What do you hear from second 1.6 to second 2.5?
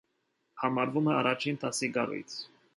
դասի կառույց։